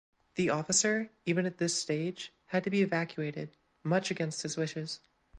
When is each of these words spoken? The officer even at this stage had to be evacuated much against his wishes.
The 0.33 0.49
officer 0.49 1.11
even 1.27 1.45
at 1.45 1.59
this 1.59 1.75
stage 1.79 2.33
had 2.47 2.63
to 2.63 2.71
be 2.71 2.81
evacuated 2.81 3.55
much 3.83 4.09
against 4.09 4.41
his 4.41 4.57
wishes. 4.57 4.99